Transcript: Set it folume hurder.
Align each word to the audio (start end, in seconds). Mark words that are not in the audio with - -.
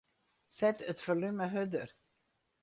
Set 0.59 0.81
it 0.81 0.97
folume 1.03 1.47
hurder. 1.51 1.87